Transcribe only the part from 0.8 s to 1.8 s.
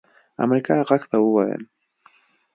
غږ ته وويل